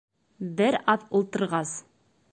Бер 0.61 0.77
аҙ 0.95 1.05
ултырғас: 1.19 1.79